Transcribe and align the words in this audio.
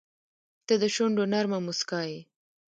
•ته 0.67 0.73
د 0.81 0.83
شونډو 0.95 1.23
نرمه 1.33 1.59
موسکا 1.65 2.01
یې. 2.09 2.19